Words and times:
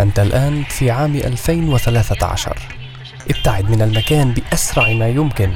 أنت 0.00 0.18
الآن 0.18 0.64
في 0.64 0.90
عام 0.90 1.14
2013 1.16 2.58
ابتعد 3.30 3.70
من 3.70 3.82
المكان 3.82 4.32
بأسرع 4.32 4.92
ما 4.92 5.08
يمكن. 5.08 5.52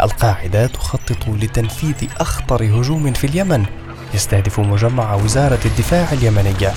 القاعدة 0.00 0.66
تخطط 0.66 1.28
لتنفيذ 1.28 2.08
أخطر 2.20 2.64
هجوم 2.64 3.12
في 3.12 3.26
اليمن. 3.26 3.64
يستهدف 4.14 4.60
مجمع 4.60 5.14
وزارة 5.14 5.60
الدفاع 5.64 6.12
اليمنية. 6.12 6.72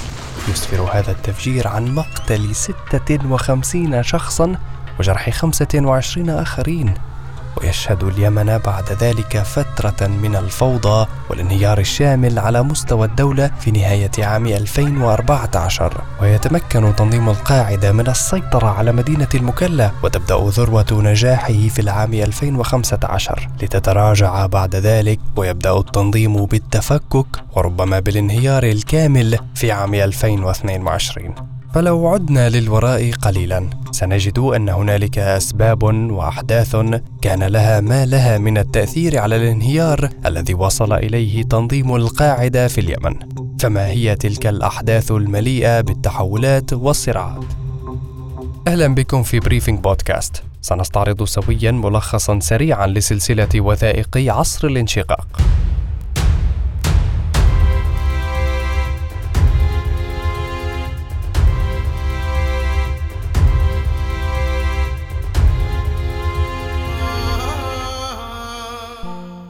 يسفر 0.47 0.81
هذا 0.93 1.11
التفجير 1.11 1.67
عن 1.67 1.95
مقتل 1.95 2.55
56 2.55 4.03
شخصا 4.03 4.55
وجرح 4.99 5.29
25 5.29 6.29
آخرين. 6.29 6.93
ويشهد 7.57 8.03
اليمن 8.03 8.57
بعد 8.57 8.91
ذلك 8.91 9.37
فترة 9.37 10.07
من 10.07 10.35
الفوضى 10.35 11.07
والانهيار 11.29 11.79
الشامل 11.79 12.39
على 12.39 12.63
مستوى 12.63 13.07
الدولة 13.07 13.51
في 13.59 13.71
نهاية 13.71 14.11
عام 14.19 14.47
2014 14.47 16.01
ويتمكن 16.21 16.95
تنظيم 16.95 17.29
القاعدة 17.29 17.91
من 17.91 18.07
السيطرة 18.07 18.67
على 18.67 18.91
مدينة 18.91 19.29
المكلا 19.35 19.91
وتبدأ 20.03 20.35
ذروة 20.35 20.85
نجاحه 20.91 21.67
في 21.67 21.79
العام 21.79 22.13
2015 22.13 23.47
لتتراجع 23.61 24.45
بعد 24.45 24.75
ذلك 24.75 25.19
ويبدأ 25.35 25.77
التنظيم 25.77 26.45
بالتفكك 26.45 27.27
وربما 27.55 27.99
بالانهيار 27.99 28.63
الكامل 28.63 29.39
في 29.55 29.71
عام 29.71 29.93
2022 29.93 31.54
فلو 31.75 32.07
عدنا 32.07 32.49
للوراء 32.49 33.11
قليلا 33.11 33.69
سنجد 33.91 34.39
أن 34.39 34.69
هنالك 34.69 35.19
أسباب 35.19 35.83
وأحداث 35.83 36.75
كان 37.21 37.43
لها 37.43 37.81
ما 37.81 38.05
لها 38.05 38.37
من 38.37 38.57
التأثير 38.57 39.19
على 39.19 39.35
الانهيار 39.35 40.09
الذي 40.25 40.53
وصل 40.53 40.93
إليه 40.93 41.43
تنظيم 41.43 41.95
القاعدة 41.95 42.67
في 42.67 42.81
اليمن. 42.81 43.15
فما 43.59 43.87
هي 43.87 44.15
تلك 44.15 44.47
الأحداث 44.47 45.11
المليئة 45.11 45.81
بالتحولات 45.81 46.73
والصراعات 46.73 47.45
أهلا 48.67 48.87
بكم 48.87 49.23
في 49.23 49.39
Briefing 49.39 49.79
بودكاست 49.79 50.43
سنستعرض 50.61 51.23
سويا 51.23 51.71
ملخصا 51.71 52.39
سريعا 52.39 52.87
لسلسلة 52.87 53.49
وثائق 53.55 54.17
عصر 54.17 54.67
الانشقاق. 54.67 55.27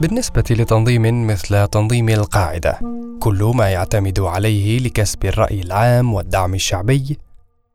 بالنسبة 0.06 0.44
لتنظيم 0.50 1.26
مثل 1.26 1.66
تنظيم 1.66 2.08
القاعدة 2.08 2.80
كل 3.20 3.52
ما 3.54 3.68
يعتمد 3.68 4.20
عليه 4.20 4.78
لكسب 4.78 5.24
الرأي 5.24 5.60
العام 5.60 6.14
والدعم 6.14 6.54
الشعبي 6.54 7.18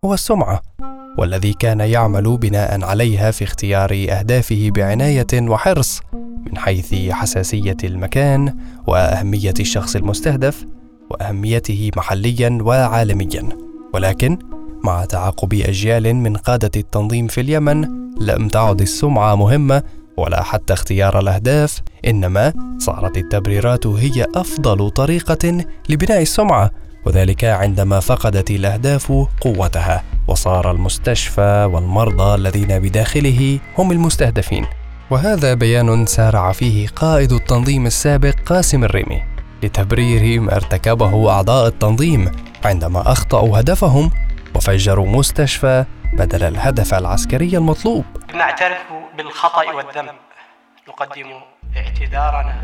هو 0.06 0.14
السمعة 0.14 0.62
والذي 1.18 1.54
كان 1.54 1.80
يعمل 1.80 2.38
بناء 2.38 2.84
عليها 2.84 3.32
في 3.32 3.44
اختيار 3.44 4.06
أهدافه 4.10 4.70
بعناية 4.76 5.28
وحرص 5.34 6.02
من 6.46 6.58
حيث 6.58 6.94
حساسية 7.12 7.78
المكان 7.84 8.56
وأهمية 8.88 9.54
الشخص 9.60 9.96
المستهدف 9.96 10.66
وأهميته 11.10 11.92
محليا 11.96 12.58
وعالميا. 12.62 13.50
ولكن 13.94 14.38
مع 14.84 15.06
تعاقب 15.06 15.54
أجيال 15.54 16.16
من 16.16 16.38
قادة 16.38 16.72
التنظيم 16.76 17.28
في 17.28 17.42
اليمن 17.42 17.88
لم 18.22 18.48
تعد 18.48 18.82
السمعة 18.82 19.36
مهمة 19.36 19.84
ولا 20.18 20.44
حتى 20.44 20.74
اختيار 20.74 21.20
الأهداف 21.20 21.82
إنما 22.08 22.54
صارت 22.78 23.18
التبريرات 23.18 23.88
هي 23.88 24.26
أفضل 24.36 24.90
طريقة 24.90 25.66
لبناء 25.90 26.22
السمعة 26.22 26.72
وذلك 27.06 27.44
عندما 27.44 28.00
فقدت 28.00 28.52
الأهداف 28.52 29.14
قوتها 29.42 30.04
وصار 30.28 30.72
المستشفى 30.72 31.70
والمرضى 31.74 32.36
الذين 32.36 32.80
بداخله 32.80 33.60
هم 33.78 33.92
المستهدفين. 33.92 34.66
وهذا 35.10 35.54
بيان 35.54 36.06
سارع 36.06 36.52
فيه 36.52 36.88
قائد 36.88 37.32
التنظيم 37.32 37.86
السابق 37.86 38.34
قاسم 38.46 38.84
الريمي. 38.84 39.22
لتبرير 39.64 40.42
ما 40.42 40.56
ارتكبه 40.56 41.30
أعضاء 41.30 41.68
التنظيم 41.68 42.32
عندما 42.66 43.12
أخطأوا 43.12 43.60
هدفهم 43.60 44.12
وفجروا 44.56 45.08
مستشفى 45.08 45.86
بدل 46.14 46.44
الهدف 46.44 46.94
العسكري 46.94 47.58
المطلوب. 47.58 48.06
نعترف 48.34 48.78
بالخطأ 49.18 49.74
والذنب. 49.74 50.16
نقدم 50.90 51.30
اعتذارنا 51.78 52.62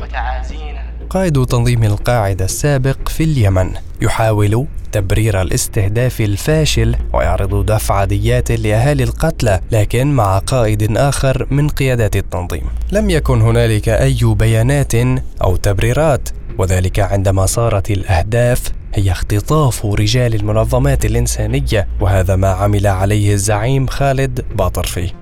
وتعازينا. 0.00 0.84
قائد 1.10 1.46
تنظيم 1.46 1.84
القاعدة 1.84 2.44
السابق 2.44 3.08
في 3.08 3.24
اليمن 3.24 3.74
يحاول 4.02 4.66
تبرير 4.92 5.42
الاستهداف 5.42 6.20
الفاشل 6.20 6.96
ويعرض 7.14 7.66
دفع 7.66 8.04
ديات 8.04 8.52
لأهالي 8.52 9.04
القتلى 9.04 9.60
لكن 9.72 10.12
مع 10.12 10.38
قائد 10.38 10.96
آخر 10.96 11.46
من 11.50 11.68
قيادات 11.68 12.16
التنظيم. 12.16 12.70
لم 12.92 13.10
يكن 13.10 13.40
هنالك 13.40 13.88
أي 13.88 14.18
بيانات 14.22 14.94
أو 15.42 15.56
تبريرات 15.56 16.28
وذلك 16.58 17.00
عندما 17.00 17.46
صارت 17.46 17.90
الأهداف 17.90 18.72
هي 18.94 19.12
اختطاف 19.12 19.86
رجال 19.86 20.34
المنظمات 20.34 21.04
الإنسانية 21.04 21.88
وهذا 22.00 22.36
ما 22.36 22.48
عمل 22.48 22.86
عليه 22.86 23.32
الزعيم 23.32 23.86
خالد 23.86 24.44
باطرفي. 24.56 25.12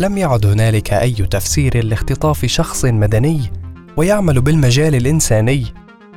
لم 0.00 0.18
يعد 0.18 0.46
هنالك 0.46 0.92
أي 0.92 1.12
تفسير 1.12 1.84
لاختطاف 1.84 2.46
شخص 2.46 2.84
مدني 2.84 3.40
ويعمل 3.96 4.40
بالمجال 4.40 4.94
الإنساني 4.94 5.66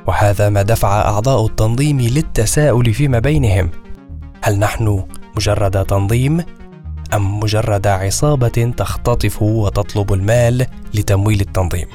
وهذا 0.06 0.48
ما 0.48 0.62
دفع 0.62 1.00
أعضاء 1.00 1.46
التنظيم 1.46 2.00
للتساؤل 2.00 2.94
فيما 2.94 3.18
بينهم. 3.18 3.70
هل 4.42 4.58
نحن 4.58 5.04
مجرد 5.36 5.84
تنظيم 5.84 6.44
أم 7.14 7.40
مجرد 7.40 7.86
عصابة 7.86 8.72
تختطف 8.76 9.42
وتطلب 9.42 10.12
المال 10.12 10.66
لتمويل 10.94 11.40
التنظيم؟ 11.40 11.86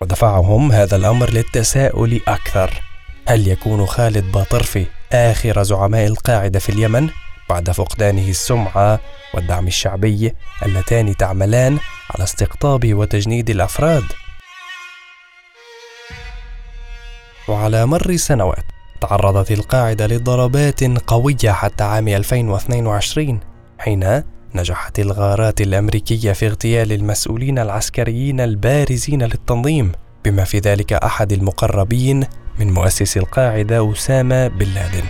ودفعهم 0.00 0.72
هذا 0.72 0.96
الأمر 0.96 1.30
للتساؤل 1.30 2.20
أكثر. 2.28 2.82
هل 3.28 3.48
يكون 3.48 3.86
خالد 3.86 4.32
باطرفي 4.32 4.86
آخر 5.12 5.62
زعماء 5.62 6.06
القاعدة 6.06 6.58
في 6.58 6.68
اليمن 6.68 7.08
بعد 7.50 7.70
فقدانه 7.70 8.28
السمعة 8.28 9.00
والدعم 9.34 9.66
الشعبي 9.66 10.32
اللتان 10.66 11.16
تعملان 11.16 11.78
على 12.10 12.24
استقطاب 12.24 12.94
وتجنيد 12.94 13.50
الأفراد؟ 13.50 14.04
وعلى 17.48 17.86
مر 17.86 18.16
سنوات 18.16 18.64
تعرضت 19.00 19.50
القاعدة 19.50 20.06
لضربات 20.06 20.84
قوية 20.84 21.52
حتى 21.52 21.84
عام 21.84 22.08
2022 22.08 23.40
حين 23.78 24.22
نجحت 24.54 24.98
الغارات 24.98 25.60
الأمريكية 25.60 26.32
في 26.32 26.46
اغتيال 26.46 26.92
المسؤولين 26.92 27.58
العسكريين 27.58 28.40
البارزين 28.40 29.22
للتنظيم 29.22 29.92
بما 30.24 30.44
في 30.44 30.58
ذلك 30.58 30.92
أحد 30.92 31.32
المقربين 31.32 32.24
من 32.58 32.72
مؤسس 32.72 33.16
القاعدة 33.16 33.92
أسامة 33.92 34.48
بن 34.48 34.66
لادن. 34.66 35.04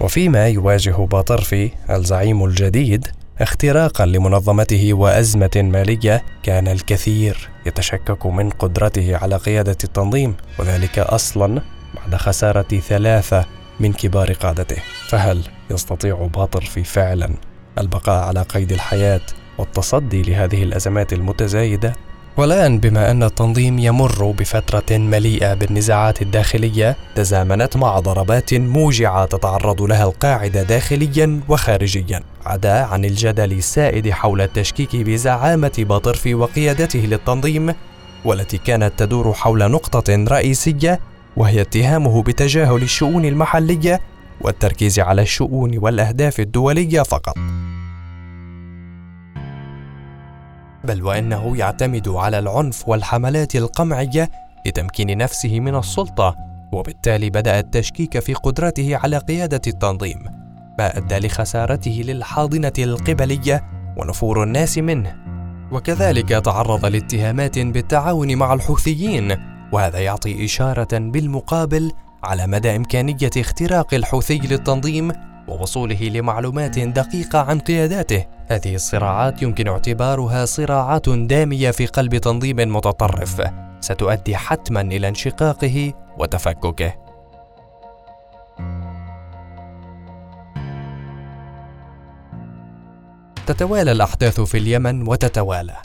وفيما 0.00 0.48
يواجه 0.48 0.90
باطرفي 0.90 1.70
الزعيم 1.90 2.44
الجديد 2.44 3.06
اختراقا 3.40 4.06
لمنظمته 4.06 4.94
وأزمة 4.94 5.50
مالية 5.56 6.24
كان 6.42 6.68
الكثير 6.68 7.50
يتشكك 7.66 8.26
من 8.26 8.50
قدرته 8.50 9.16
على 9.16 9.36
قيادة 9.36 9.76
التنظيم 9.84 10.34
وذلك 10.58 10.98
أصلا 10.98 11.62
بعد 11.94 12.14
خسارة 12.14 12.80
ثلاثة 12.88 13.44
من 13.80 13.92
كبار 13.92 14.32
قادته. 14.32 14.76
فهل 15.08 15.42
يستطيع 15.70 16.26
باطرفي 16.34 16.84
فعلا 16.84 17.30
البقاء 17.78 18.24
على 18.24 18.42
قيد 18.42 18.72
الحياة 18.72 19.20
والتصدي 19.58 20.22
لهذه 20.22 20.62
الأزمات 20.62 21.12
المتزايدة 21.12 21.92
والآن 22.36 22.78
بما 22.78 23.10
أن 23.10 23.22
التنظيم 23.22 23.78
يمر 23.78 24.30
بفترة 24.30 24.98
مليئة 24.98 25.54
بالنزاعات 25.54 26.22
الداخلية 26.22 26.96
تزامنت 27.14 27.76
مع 27.76 27.98
ضربات 28.00 28.54
موجعة 28.54 29.26
تتعرض 29.26 29.82
لها 29.82 30.04
القاعدة 30.04 30.62
داخليا 30.62 31.40
وخارجيا 31.48 32.20
عدا 32.46 32.72
عن 32.84 33.04
الجدل 33.04 33.52
السائد 33.52 34.10
حول 34.10 34.40
التشكيك 34.40 34.96
بزعامة 34.96 35.72
باطرفي 35.78 36.34
وقيادته 36.34 36.98
للتنظيم 36.98 37.74
والتي 38.24 38.58
كانت 38.58 38.92
تدور 38.96 39.32
حول 39.32 39.70
نقطة 39.70 40.24
رئيسية 40.28 41.00
وهي 41.36 41.60
اتهامه 41.60 42.22
بتجاهل 42.22 42.82
الشؤون 42.82 43.24
المحلية 43.24 44.00
والتركيز 44.40 45.00
على 45.00 45.22
الشؤون 45.22 45.78
والأهداف 45.78 46.40
الدولية 46.40 47.02
فقط. 47.02 47.34
بل 50.84 51.02
وإنه 51.02 51.56
يعتمد 51.56 52.08
على 52.08 52.38
العنف 52.38 52.88
والحملات 52.88 53.56
القمعية 53.56 54.30
لتمكين 54.66 55.18
نفسه 55.18 55.60
من 55.60 55.76
السلطة 55.76 56.36
وبالتالي 56.72 57.30
بدأ 57.30 57.58
التشكيك 57.58 58.18
في 58.18 58.34
قدرته 58.34 58.96
على 58.96 59.18
قيادة 59.18 59.60
التنظيم 59.66 60.24
ما 60.78 60.98
ادى 60.98 61.26
لخسارته 61.26 62.02
للحاضنة 62.06 62.72
القبلية 62.78 63.64
ونفور 63.96 64.42
الناس 64.42 64.78
منه 64.78 65.16
وكذلك 65.72 66.28
تعرض 66.28 66.86
لاتهامات 66.86 67.58
بالتعاون 67.58 68.36
مع 68.36 68.54
الحوثيين 68.54 69.36
وهذا 69.72 69.98
يعطي 69.98 70.44
إشارة 70.44 70.98
بالمقابل 70.98 71.92
على 72.24 72.46
مدى 72.46 72.76
إمكانية 72.76 73.30
اختراق 73.36 73.94
الحوثي 73.94 74.38
للتنظيم 74.38 75.12
ووصوله 75.48 76.02
لمعلومات 76.02 76.78
دقيقة 76.78 77.38
عن 77.38 77.58
قياداته. 77.58 78.24
هذه 78.46 78.74
الصراعات 78.74 79.42
يمكن 79.42 79.68
اعتبارها 79.68 80.44
صراعات 80.44 81.08
دامية 81.08 81.70
في 81.70 81.86
قلب 81.86 82.16
تنظيم 82.16 82.56
متطرف، 82.56 83.42
ستؤدي 83.80 84.36
حتما 84.36 84.80
إلى 84.80 85.08
انشقاقه 85.08 85.92
وتفككه. 86.18 86.94
تتوالى 93.46 93.92
الأحداث 93.92 94.40
في 94.40 94.58
اليمن 94.58 95.08
وتتوالى 95.08 95.76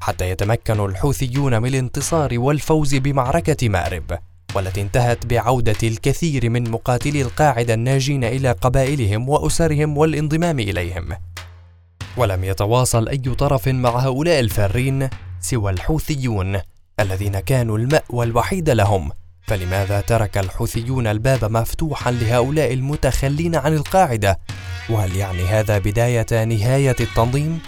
حتى 0.00 0.30
يتمكن 0.30 0.84
الحوثيون 0.84 1.62
من 1.62 1.68
الانتصار 1.68 2.38
والفوز 2.38 2.94
بمعركة 2.94 3.68
مأرب 3.68 4.18
والتي 4.54 4.80
انتهت 4.82 5.26
بعودة 5.26 5.76
الكثير 5.82 6.50
من 6.50 6.70
مقاتلي 6.70 7.22
القاعدة 7.22 7.74
الناجين 7.74 8.24
إلى 8.24 8.52
قبائلهم 8.52 9.28
وأسرهم 9.28 9.98
والانضمام 9.98 10.60
إليهم. 10.60 11.08
ولم 12.18 12.44
يتواصل 12.44 13.08
أي 13.08 13.18
طرف 13.18 13.68
مع 13.68 13.90
هؤلاء 13.90 14.40
الفارين 14.40 15.08
سوى 15.40 15.72
الحوثيون 15.72 16.60
الذين 17.00 17.40
كانوا 17.40 17.78
المأوى 17.78 18.26
الوحيد 18.26 18.70
لهم، 18.70 19.10
فلماذا 19.42 20.00
ترك 20.00 20.38
الحوثيون 20.38 21.06
الباب 21.06 21.44
مفتوحا 21.44 22.10
لهؤلاء 22.10 22.72
المتخلين 22.72 23.56
عن 23.56 23.74
القاعدة؟ 23.74 24.38
وهل 24.90 25.16
يعني 25.16 25.42
هذا 25.42 25.78
بداية 25.78 26.44
نهاية 26.44 26.96
التنظيم؟ 27.00 27.60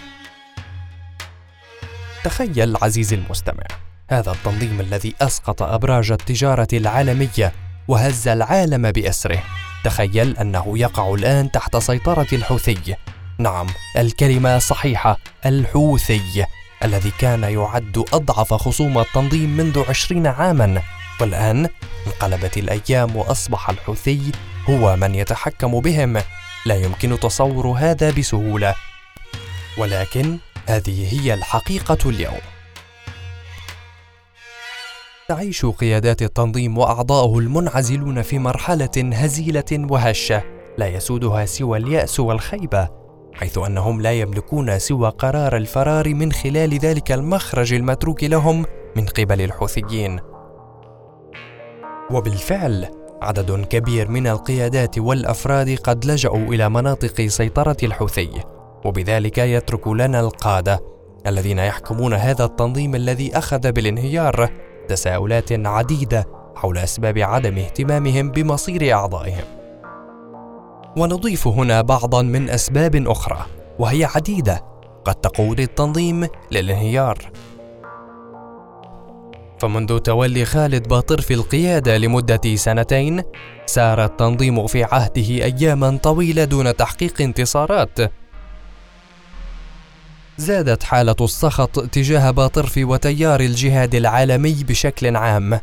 تخيل 2.23 2.77
عزيزي 2.81 3.15
المستمع 3.15 3.63
هذا 4.09 4.31
التنظيم 4.31 4.79
الذي 4.79 5.13
أسقط 5.21 5.61
أبراج 5.61 6.11
التجارة 6.11 6.67
العالمية 6.73 7.51
وهز 7.87 8.27
العالم 8.27 8.91
بأسره 8.91 9.43
تخيل 9.83 10.37
أنه 10.37 10.77
يقع 10.77 11.13
الآن 11.13 11.51
تحت 11.51 11.77
سيطرة 11.77 12.27
الحوثي 12.33 12.95
نعم 13.41 13.67
الكلمة 13.97 14.59
صحيحة 14.59 15.17
الحوثي 15.45 16.45
الذي 16.83 17.11
كان 17.19 17.43
يعد 17.43 18.05
أضعف 18.13 18.53
خصوم 18.53 18.99
التنظيم 18.99 19.57
منذ 19.57 19.83
عشرين 19.89 20.27
عاما. 20.27 20.81
والآن 21.21 21.69
انقلبت 22.07 22.57
الأيام 22.57 23.15
وأصبح 23.15 23.69
الحوثي 23.69 24.31
هو 24.69 24.95
من 24.95 25.15
يتحكم 25.15 25.79
بهم. 25.79 26.21
لا 26.65 26.75
يمكن 26.75 27.19
تصور 27.19 27.67
هذا 27.67 28.11
بسهولة. 28.11 28.75
ولكن 29.77 30.37
هذه 30.67 31.13
هي 31.13 31.33
الحقيقة 31.33 32.09
اليوم. 32.09 32.41
تعيش 35.27 35.65
قيادات 35.65 36.21
التنظيم 36.21 36.77
وأعضاؤه 36.77 37.39
المنعزلون 37.39 38.21
في 38.21 38.39
مرحلة 38.39 39.11
هزيلة 39.13 39.87
وهشة. 39.91 40.43
لا 40.77 40.87
يسودها 40.87 41.45
سوى 41.45 41.77
اليأس 41.77 42.19
والخيبة. 42.19 43.00
حيث 43.33 43.57
أنهم 43.57 44.01
لا 44.01 44.13
يملكون 44.13 44.79
سوى 44.79 45.09
قرار 45.09 45.57
الفرار 45.57 46.13
من 46.13 46.31
خلال 46.31 46.77
ذلك 46.77 47.11
المخرج 47.11 47.73
المتروك 47.73 48.23
لهم 48.23 48.65
من 48.95 49.05
قبل 49.05 49.41
الحوثيين. 49.41 50.19
وبالفعل 52.11 52.87
عدد 53.21 53.65
كبير 53.65 54.09
من 54.09 54.27
القيادات 54.27 54.99
والأفراد 54.99 55.77
قد 55.83 56.05
لجأوا 56.05 56.53
إلى 56.53 56.69
مناطق 56.69 57.21
سيطرة 57.27 57.77
الحوثي 57.83 58.29
وبذلك 58.85 59.37
يترك 59.37 59.87
لنا 59.87 60.19
القادة 60.19 60.79
الذين 61.27 61.59
يحكمون 61.59 62.13
هذا 62.13 62.45
التنظيم 62.45 62.95
الذي 62.95 63.37
أخذ 63.37 63.71
بالانهيار 63.71 64.49
تساؤلات 64.87 65.51
عديدة 65.51 66.25
حول 66.55 66.77
أسباب 66.77 67.17
عدم 67.17 67.57
اهتمامهم 67.57 68.31
بمصير 68.31 68.93
أعضائهم. 68.93 69.60
ونضيف 70.97 71.47
هنا 71.47 71.81
بعضا 71.81 72.21
من 72.21 72.49
أسباب 72.49 72.95
أخرى 73.07 73.45
وهي 73.79 74.05
عديدة 74.05 74.63
قد 75.05 75.15
تقود 75.15 75.59
التنظيم 75.59 76.27
للانهيار 76.51 77.31
فمنذ 79.59 79.99
تولي 79.99 80.45
خالد 80.45 80.87
باطر 80.87 81.21
في 81.21 81.33
القيادة 81.33 81.97
لمدة 81.97 82.55
سنتين، 82.55 83.23
سار 83.65 84.05
التنظيم 84.05 84.67
في 84.67 84.83
عهده 84.83 85.21
أياما 85.21 85.99
طويلة 86.03 86.43
دون 86.43 86.75
تحقيق 86.75 87.21
انتصارات، 87.21 87.99
زادت 90.37 90.83
حالة 90.83 91.15
السخط 91.21 91.79
تجاه 91.79 92.31
باطرف 92.31 92.77
وتيار 92.77 93.39
الجهاد 93.39 93.95
العالمي 93.95 94.63
بشكل 94.63 95.15
عام. 95.15 95.59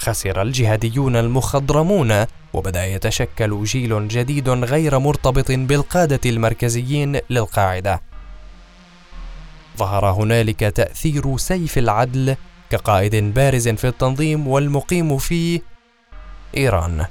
خسر 0.00 0.42
الجهاديون 0.42 1.16
المخضرمون 1.16 2.26
وبدأ 2.52 2.86
يتشكل 2.86 3.64
جيل 3.64 4.08
جديد 4.08 4.48
غير 4.48 4.98
مرتبط 4.98 5.50
بالقادة 5.52 6.20
المركزيين 6.26 7.20
للقاعدة. 7.30 8.02
ظهر 9.78 10.06
هنالك 10.10 10.60
تأثير 10.60 11.36
سيف 11.36 11.78
العدل 11.78 12.36
كقائد 12.70 13.16
بارز 13.16 13.68
في 13.68 13.88
التنظيم 13.88 14.48
والمقيم 14.48 15.18
في 15.18 15.60
إيران. 16.56 17.06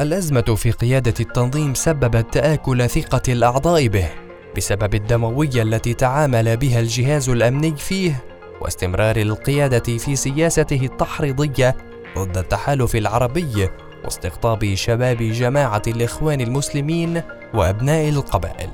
الأزمة 0.00 0.54
في 0.56 0.70
قيادة 0.70 1.14
التنظيم 1.20 1.74
سببت 1.74 2.34
تآكل 2.34 2.88
ثقة 2.88 3.32
الأعضاء 3.32 3.88
به 3.88 4.08
بسبب 4.56 4.94
الدموية 4.94 5.62
التي 5.62 5.94
تعامل 5.94 6.56
بها 6.56 6.80
الجهاز 6.80 7.28
الأمني 7.28 7.76
فيه 7.76 8.31
واستمرار 8.62 9.16
القيادة 9.16 9.98
في 9.98 10.16
سياسته 10.16 10.80
التحريضية 10.82 11.76
ضد 12.18 12.38
التحالف 12.38 12.96
العربي 12.96 13.68
واستقطاب 14.04 14.74
شباب 14.74 15.16
جماعة 15.16 15.82
الإخوان 15.86 16.40
المسلمين 16.40 17.22
وأبناء 17.54 18.08
القبائل. 18.08 18.70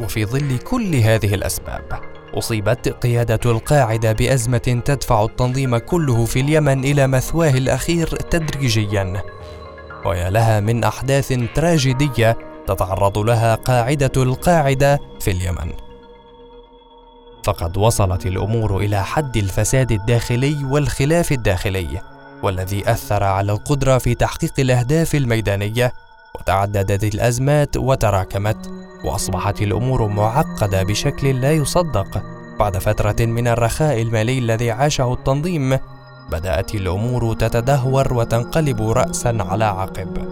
وفي 0.00 0.24
ظل 0.24 0.58
كل 0.58 0.94
هذه 0.94 1.34
الأسباب، 1.34 2.00
أصيبت 2.34 2.88
قيادة 2.88 3.50
القاعدة 3.50 4.12
بأزمة 4.12 4.82
تدفع 4.84 5.24
التنظيم 5.24 5.76
كله 5.76 6.24
في 6.24 6.40
اليمن 6.40 6.84
إلى 6.84 7.06
مثواه 7.06 7.50
الأخير 7.50 8.06
تدريجياً 8.06 9.22
ويا 10.06 10.30
لها 10.30 10.60
من 10.60 10.84
أحداث 10.84 11.32
تراجيدية 11.54 12.38
تتعرض 12.66 13.18
لها 13.18 13.54
قاعدة 13.54 14.12
القاعدة 14.16 15.00
في 15.20 15.30
اليمن 15.30 15.87
فقد 17.48 17.76
وصلت 17.76 18.26
الأمور 18.26 18.76
إلى 18.76 19.04
حد 19.04 19.36
الفساد 19.36 19.92
الداخلي 19.92 20.64
والخلاف 20.64 21.32
الداخلي 21.32 22.00
والذي 22.42 22.90
أثر 22.90 23.24
على 23.24 23.52
القدرة 23.52 23.98
في 23.98 24.14
تحقيق 24.14 24.52
الأهداف 24.58 25.14
الميدانية 25.14 25.92
وتعددت 26.34 27.14
الأزمات 27.14 27.76
وتراكمت 27.76 28.70
وأصبحت 29.04 29.62
الأمور 29.62 30.06
معقدة 30.06 30.82
بشكل 30.82 31.40
لا 31.40 31.52
يصدق. 31.52 32.22
بعد 32.58 32.78
فترة 32.78 33.26
من 33.26 33.48
الرخاء 33.48 34.02
المالي 34.02 34.38
الذي 34.38 34.70
عاشه 34.70 35.12
التنظيم 35.12 35.78
بدأت 36.30 36.74
الأمور 36.74 37.34
تتدهور 37.34 38.14
وتنقلب 38.14 38.82
راسا 38.82 39.36
على 39.40 39.64
عقب. 39.64 40.28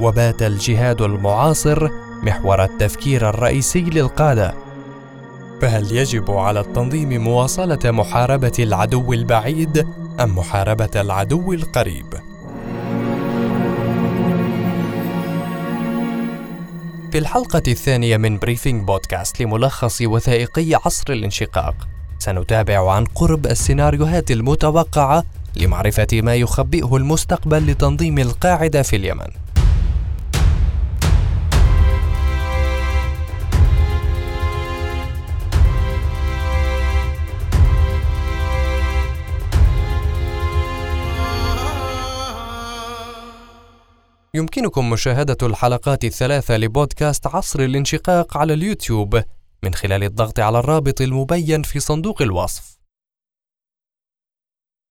وبات 0.00 0.42
الجهاد 0.42 1.02
المعاصر 1.02 1.88
محور 2.22 2.64
التفكير 2.64 3.28
الرئيسي 3.28 3.80
للقادة. 3.80 4.67
فهل 5.60 5.92
يجب 5.92 6.30
على 6.30 6.60
التنظيم 6.60 7.24
مواصلة 7.24 7.78
محاربة 7.84 8.52
العدو 8.58 9.12
البعيد 9.12 9.86
أم 10.20 10.38
محاربة 10.38 10.90
العدو 10.96 11.52
القريب 11.52 12.14
في 17.12 17.18
الحلقة 17.18 17.62
الثانية 17.68 18.16
من 18.16 18.38
بريفينج 18.38 18.84
بودكاست 18.84 19.42
لملخص 19.42 20.02
وثائقي 20.02 20.74
عصر 20.74 21.12
الانشقاق 21.12 21.88
سنتابع 22.18 22.92
عن 22.92 23.04
قرب 23.04 23.46
السيناريوهات 23.46 24.30
المتوقعة 24.30 25.24
لمعرفة 25.56 26.06
ما 26.12 26.34
يخبئه 26.34 26.96
المستقبل 26.96 27.66
لتنظيم 27.66 28.18
القاعدة 28.18 28.82
في 28.82 28.96
اليمن. 28.96 29.28
يمكنكم 44.38 44.90
مشاهدة 44.90 45.36
الحلقات 45.42 46.04
الثلاثة 46.04 46.56
لبودكاست 46.56 47.26
عصر 47.26 47.60
الانشقاق 47.60 48.36
على 48.36 48.52
اليوتيوب 48.54 49.22
من 49.62 49.74
خلال 49.74 50.04
الضغط 50.04 50.40
على 50.40 50.58
الرابط 50.58 51.00
المبين 51.00 51.62
في 51.62 51.80
صندوق 51.80 52.22
الوصف. 52.22 52.77